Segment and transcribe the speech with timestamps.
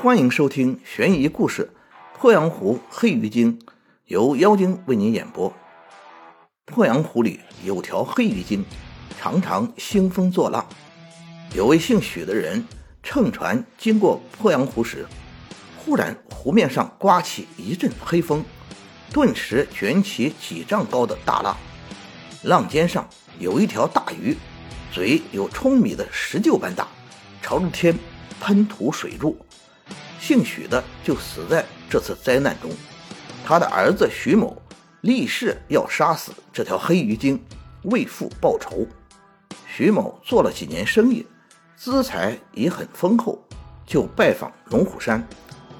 [0.00, 1.72] 欢迎收听悬疑故事
[2.20, 3.58] 《鄱阳湖黑鱼精》，
[4.04, 5.52] 由妖精为您演播。
[6.72, 8.64] 鄱阳湖里有条黑鱼精，
[9.20, 10.64] 常常兴风作浪。
[11.52, 12.64] 有位姓许的人
[13.02, 15.04] 乘船经过鄱阳湖时，
[15.76, 18.44] 忽然湖面上刮起一阵黑风，
[19.12, 21.56] 顿时卷起几丈高的大浪。
[22.44, 23.08] 浪尖上
[23.40, 24.36] 有一条大鱼，
[24.92, 26.86] 嘴有舂米的石臼般大，
[27.42, 27.98] 朝着天
[28.40, 29.36] 喷吐水柱。
[30.18, 32.70] 姓许的就死在这次灾难中，
[33.44, 34.60] 他的儿子许某
[35.02, 37.42] 立誓要杀死这条黑鱼精，
[37.84, 38.86] 为父报仇。
[39.66, 41.24] 许某做了几年生意，
[41.76, 43.38] 资财已很丰厚，
[43.86, 45.26] 就拜访龙虎山，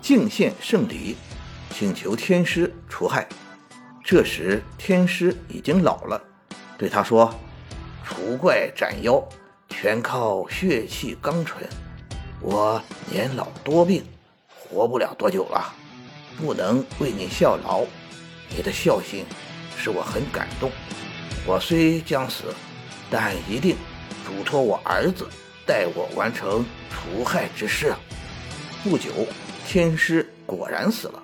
[0.00, 1.16] 敬献圣礼，
[1.70, 3.28] 请求天师除害。
[4.04, 6.22] 这时天师已经老了，
[6.78, 7.34] 对他说
[8.06, 9.22] ：“除怪斩妖，
[9.68, 11.68] 全靠血气刚纯。
[12.40, 12.80] 我
[13.10, 14.02] 年老多病。”
[14.70, 15.72] 活不了多久了，
[16.36, 17.84] 不能为你效劳，
[18.54, 19.24] 你的孝心
[19.76, 20.70] 使我很感动。
[21.46, 22.54] 我虽将死，
[23.10, 23.76] 但一定
[24.26, 25.26] 嘱托我儿子
[25.66, 27.94] 代我完成除害之事。
[28.84, 29.10] 不久，
[29.66, 31.22] 天师果然死了，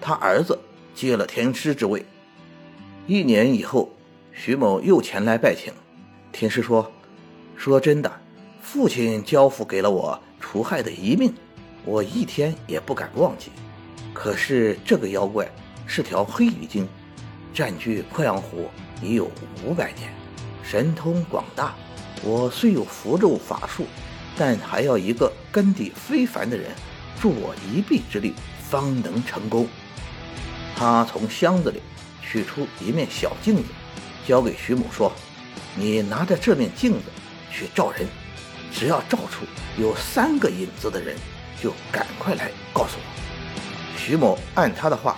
[0.00, 0.58] 他儿子
[0.94, 2.04] 接了天师之位。
[3.06, 3.90] 一年以后，
[4.32, 5.72] 徐某又前来拜请，
[6.32, 6.90] 天师说
[7.56, 8.20] ：“说真的，
[8.62, 11.34] 父亲交付给了我除害的遗命。”
[11.84, 13.50] 我一天也不敢忘记。
[14.12, 15.50] 可是这个妖怪
[15.86, 16.88] 是条黑鱼精，
[17.52, 18.70] 占据鄱阳湖
[19.02, 19.30] 已有
[19.64, 20.12] 五百年，
[20.62, 21.74] 神通广大。
[22.22, 23.86] 我虽有符咒法术，
[24.36, 26.70] 但还要一个根底非凡的人
[27.20, 28.34] 助我一臂之力，
[28.70, 29.68] 方能成功。
[30.76, 31.82] 他从箱子里
[32.22, 33.64] 取出一面小镜子，
[34.26, 35.12] 交给徐母说
[35.76, 37.10] ：“你拿着这面镜子
[37.50, 38.06] 去照人，
[38.72, 39.44] 只要照出
[39.76, 41.16] 有三个影子的人。”
[41.64, 43.96] 就赶快来告诉我。
[43.96, 45.16] 徐某按他的话，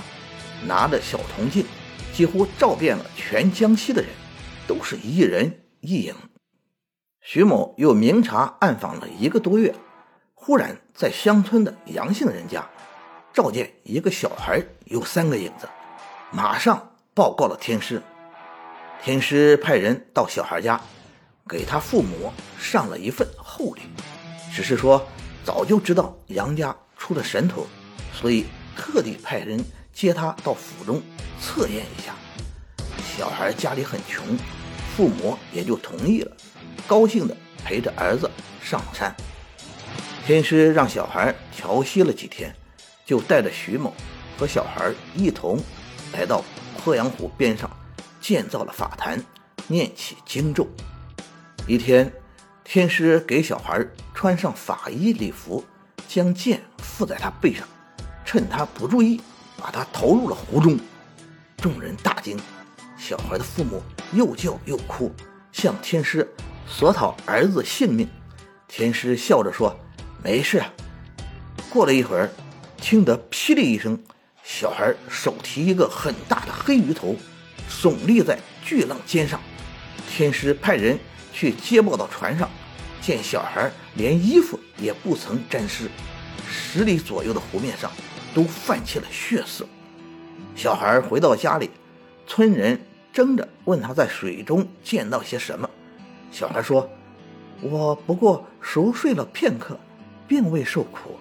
[0.65, 1.67] 拿着小铜镜，
[2.13, 4.09] 几乎照遍了全江西的人，
[4.65, 6.15] 都是一人一影。
[7.21, 9.75] 徐某又明察暗访了一个多月，
[10.35, 12.65] 忽然在乡村的杨姓人家，
[13.33, 15.69] 照见一个小孩有三个影子，
[16.31, 18.01] 马上报告了天师。
[19.03, 20.81] 天师派人到小孩家，
[21.49, 23.83] 给他父母上了一份厚礼，
[24.55, 25.05] 只是说。
[25.47, 27.65] 早就知道杨家出了神头，
[28.13, 28.47] 所以
[28.77, 31.01] 特地派人接他到府中
[31.41, 32.17] 测验一下。
[33.17, 34.37] 小孩家里很穷，
[34.97, 36.37] 父母也就同意了，
[36.89, 38.29] 高兴的陪着儿子
[38.61, 39.15] 上山。
[40.27, 42.53] 天师让小孩调息了几天，
[43.05, 43.95] 就带着徐某
[44.37, 45.61] 和小孩一同
[46.13, 46.43] 来到
[46.85, 47.71] 鄱阳湖边上，
[48.21, 49.25] 建造了法坛，
[49.69, 50.67] 念起经咒。
[51.69, 52.13] 一天。
[52.69, 55.65] 天师给小孩穿上法衣礼服，
[56.09, 57.65] 将剑附在他背上，
[58.25, 59.21] 趁他不注意，
[59.57, 60.77] 把他投入了湖中。
[61.59, 62.37] 众人大惊，
[62.99, 63.81] 小孩的父母
[64.13, 65.15] 又叫又哭，
[65.53, 66.29] 向天师
[66.67, 68.09] 索讨儿子性命。
[68.67, 69.79] 天师笑着说
[70.21, 70.61] ：“没事。”
[71.71, 72.29] 过了一会儿，
[72.77, 73.97] 听得霹雳一声，
[74.43, 77.15] 小孩手提一个很大的黑鱼头，
[77.71, 79.41] 耸立在巨浪尖上。
[80.11, 80.99] 天师派人。
[81.37, 82.49] 去接报到船上，
[83.03, 85.91] 见小孩连衣服也不曾沾湿，
[86.49, 87.91] 十里左右的湖面上
[88.35, 89.67] 都泛起了血色。
[90.55, 91.69] 小孩回到家里，
[92.27, 92.81] 村人
[93.13, 95.69] 争着问他在水中见到些什么。
[96.33, 96.89] 小孩说
[97.61, 99.79] ：“我不过熟睡了片刻，
[100.27, 101.19] 并未受苦，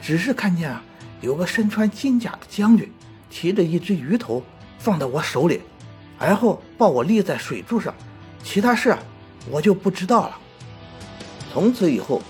[0.00, 0.80] 只是看见啊，
[1.20, 2.88] 有个身穿金甲的将军
[3.28, 4.40] 提着一只鱼头
[4.78, 5.62] 放在我手里，
[6.16, 7.92] 而后抱我立在水柱上，
[8.44, 9.00] 其他事啊。”
[9.50, 10.38] 我就不知道了。
[11.52, 12.22] 从此以后，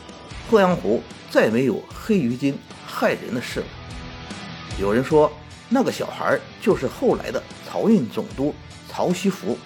[0.50, 3.66] 鄱阳湖再没有黑鱼精害人的事了。
[4.80, 5.32] 有人说，
[5.68, 8.54] 那个小孩就是后来的漕运总督
[8.88, 9.58] 曹锡福。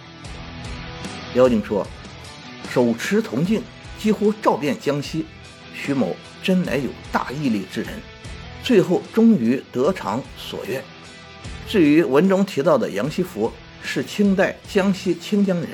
[1.34, 1.86] 妖精说，
[2.70, 3.62] 手持铜镜，
[3.98, 5.26] 几乎照遍江西。
[5.74, 8.00] 徐某真乃有大毅力之人，
[8.62, 10.82] 最后终于得偿所愿。
[11.68, 13.52] 至于文中提到的杨锡福，
[13.82, 15.68] 是清代江西清江人。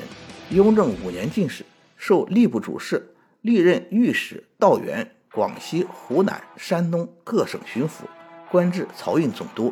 [0.51, 1.63] 雍正五年进士，
[1.95, 8.05] 授吏部主事，历任御史、道员，广西、湖南、山东各省巡抚，
[8.49, 9.71] 官至漕运总督。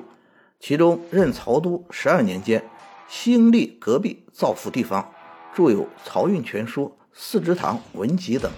[0.60, 2.64] 其中任漕督十二年间，
[3.10, 5.12] 兴利隔壁造福地方，
[5.56, 8.52] 著有《漕运全书》《四之堂文集》等。